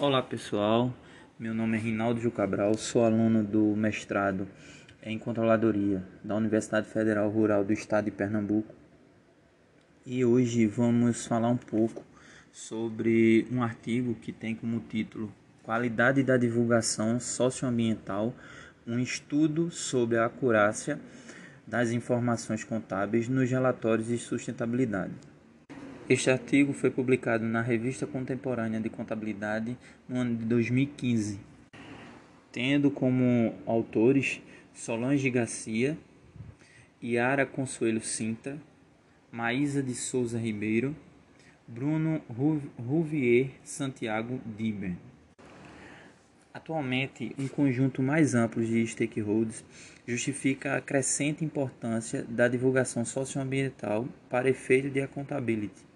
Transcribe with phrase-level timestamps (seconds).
[0.00, 0.94] Olá pessoal,
[1.36, 4.46] meu nome é Rinaldo Gil Cabral, sou aluno do mestrado
[5.02, 8.72] em Controladoria da Universidade Federal Rural do Estado de Pernambuco
[10.06, 12.04] e hoje vamos falar um pouco
[12.52, 15.32] sobre um artigo que tem como título
[15.64, 18.32] Qualidade da divulgação socioambiental,
[18.86, 21.00] um estudo sobre a acurácia
[21.66, 25.12] das informações contábeis nos relatórios de sustentabilidade.
[26.08, 29.76] Este artigo foi publicado na Revista Contemporânea de Contabilidade
[30.08, 31.38] no ano de 2015,
[32.50, 34.40] tendo como autores
[34.72, 35.98] Solange Garcia,
[37.04, 38.56] Yara Consuelo Sintra,
[39.30, 40.96] Maísa de Souza Ribeiro,
[41.66, 42.22] Bruno
[42.78, 44.94] Ruvier Santiago Diber.
[46.54, 49.62] Atualmente, um conjunto mais amplo de stakeholders
[50.06, 55.87] justifica a crescente importância da divulgação socioambiental para efeito de accountability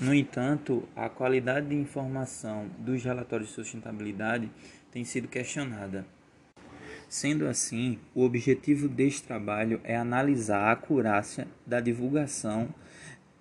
[0.00, 4.50] no entanto, a qualidade de informação dos relatórios de sustentabilidade
[4.90, 6.04] tem sido questionada.
[7.08, 12.68] Sendo assim, o objetivo deste trabalho é analisar a acurácia da divulgação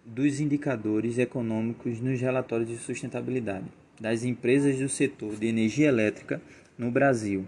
[0.05, 3.66] dos indicadores econômicos nos relatórios de sustentabilidade
[4.00, 6.41] das empresas do setor de energia elétrica
[6.78, 7.47] no Brasil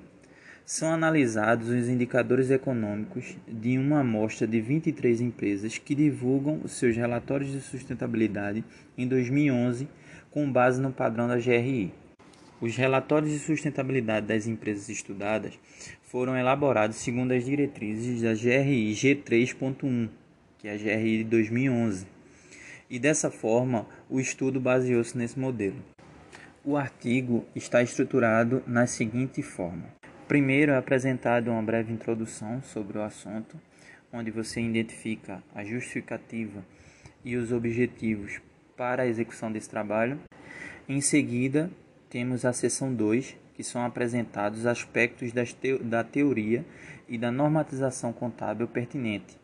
[0.66, 6.98] são analisados os indicadores econômicos de uma amostra de 23 empresas que divulgam os seus
[6.98, 8.66] relatórios de sustentabilidade
[8.98, 9.88] em 2011
[10.32, 11.94] com base no padrão da GRI.
[12.60, 15.54] Os relatórios de sustentabilidade das empresas estudadas
[16.02, 20.10] foram elaborados segundo as diretrizes da GRI G3.1,
[20.58, 22.08] que é a GRI de 2011.
[22.90, 25.78] E dessa forma, o estudo baseou-se nesse modelo.
[26.64, 29.86] O artigo está estruturado na seguinte forma:
[30.28, 33.62] Primeiro é apresentado uma breve introdução sobre o assunto,
[34.12, 36.66] onde você identifica a justificativa
[37.24, 38.42] e os objetivos
[38.76, 40.20] para a execução desse trabalho.
[40.90, 41.70] Em seguida,
[42.10, 46.66] temos a seção 2, que são apresentados aspectos da teoria
[47.08, 49.38] e da normatização contábil pertinente.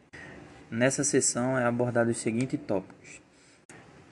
[0.71, 3.21] Nessa seção é abordado os seguintes tópicos: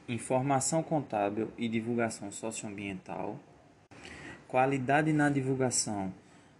[0.07, 3.39] informação contábil e divulgação socioambiental,
[4.47, 6.13] qualidade na divulgação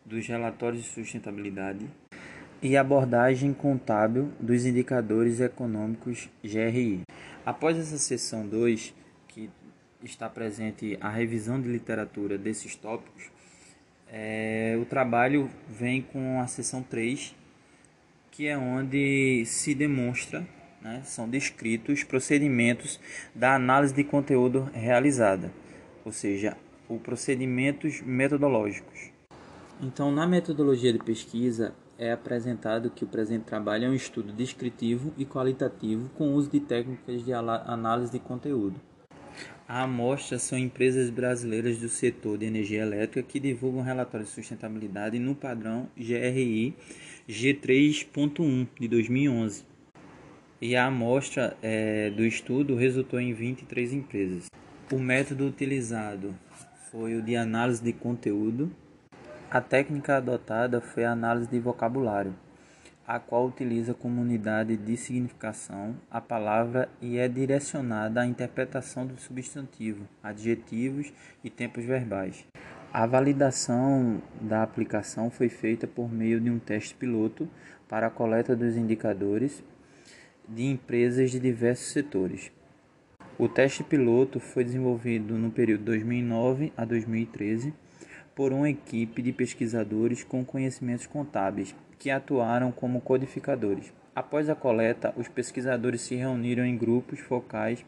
[0.09, 1.85] dos relatórios de sustentabilidade
[2.61, 7.01] e abordagem contábil dos indicadores econômicos GRI.
[7.45, 8.93] Após essa seção 2,
[9.27, 9.49] que
[10.03, 13.29] está presente a revisão de literatura desses tópicos,
[14.11, 17.35] é, o trabalho vem com a seção 3,
[18.31, 20.45] que é onde se demonstra,
[20.81, 22.99] né, são descritos os procedimentos
[23.35, 25.51] da análise de conteúdo realizada,
[26.03, 26.57] ou seja,
[26.89, 29.18] os procedimentos metodológicos.
[29.81, 35.13] Então, na metodologia de pesquisa, é apresentado que o presente trabalho é um estudo descritivo
[35.17, 38.75] e qualitativo com uso de técnicas de análise de conteúdo.
[39.65, 45.17] A amostra são empresas brasileiras do setor de energia elétrica que divulgam relatórios de sustentabilidade
[45.17, 46.75] no padrão GRI
[47.29, 49.63] G3.1 de 2011.
[50.61, 54.47] E a amostra é, do estudo resultou em 23 empresas.
[54.91, 56.35] O método utilizado
[56.91, 58.69] foi o de análise de conteúdo
[59.51, 62.35] a técnica adotada foi a análise de vocabulário,
[63.07, 69.19] a qual utiliza como unidade de significação a palavra e é direcionada à interpretação do
[69.19, 71.11] substantivo, adjetivos
[71.43, 72.45] e tempos verbais.
[72.93, 77.49] A validação da aplicação foi feita por meio de um teste piloto
[77.87, 79.63] para a coleta dos indicadores
[80.47, 82.51] de empresas de diversos setores.
[83.35, 87.73] O teste piloto foi desenvolvido no período 2009 a 2013
[88.39, 93.91] por uma equipe de pesquisadores com conhecimentos contábeis que atuaram como codificadores.
[94.15, 97.85] Após a coleta, os pesquisadores se reuniram em grupos focais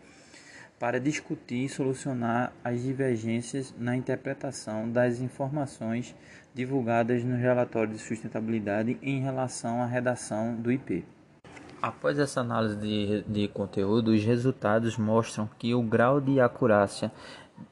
[0.77, 6.13] para discutir e solucionar as divergências na interpretação das informações
[6.53, 11.05] divulgadas no relatório de sustentabilidade em relação à redação do IP.
[11.81, 17.09] Após essa análise de, de conteúdo, os resultados mostram que o grau de acurácia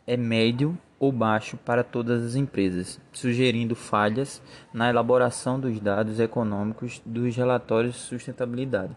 [0.07, 4.42] é médio ou baixo para todas as empresas, sugerindo falhas
[4.74, 8.96] na elaboração dos dados econômicos dos relatórios de sustentabilidade,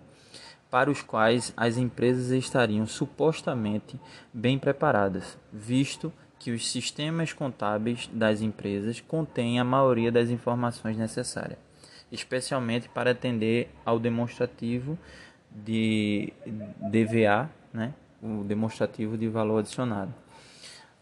[0.69, 4.01] para os quais as empresas estariam supostamente
[4.33, 11.59] bem preparadas, visto que os sistemas contábeis das empresas contêm a maioria das informações necessárias,
[12.11, 14.99] especialmente para atender ao demonstrativo
[15.51, 16.33] de
[16.91, 20.22] DVA, né, o demonstrativo de valor adicionado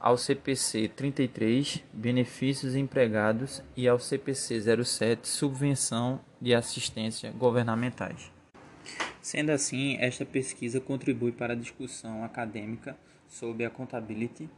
[0.00, 8.32] ao CPC 33, benefícios empregados, e ao CPC 07, subvenção de assistência governamentais.
[9.20, 12.96] Sendo assim, esta pesquisa contribui para a discussão acadêmica
[13.28, 14.48] sobre a contabilidade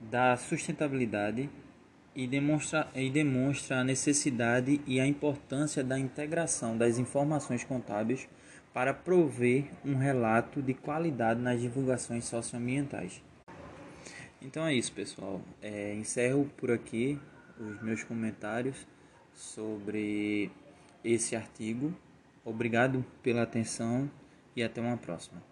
[0.00, 1.50] da sustentabilidade
[2.14, 8.28] e demonstra, e demonstra a necessidade e a importância da integração das informações contábeis
[8.72, 13.20] para prover um relato de qualidade nas divulgações socioambientais.
[14.42, 15.40] Então é isso, pessoal.
[15.60, 17.18] É, encerro por aqui
[17.58, 18.86] os meus comentários
[19.34, 20.50] sobre
[21.04, 21.94] esse artigo.
[22.44, 24.10] Obrigado pela atenção
[24.56, 25.49] e até uma próxima.